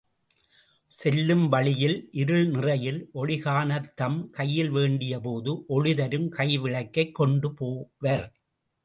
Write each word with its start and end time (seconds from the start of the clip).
செல்லும் 0.91 1.43
வழியில் 1.49 2.09
இருள் 2.11 2.47
நிறையில் 2.47 3.09
ஒளி 3.13 3.37
காணத் 3.37 3.91
தம் 3.95 4.31
கையில்வேண்டியபோது 4.37 5.53
ஒளிதரும் 5.69 6.27
கைவிளக்கைக்கொண்டு 6.29 7.51
போவர். 7.53 8.25